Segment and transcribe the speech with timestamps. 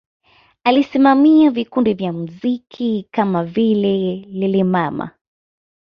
[0.63, 5.11] Alisimamia vikundi vya muziki kama vile Lelemama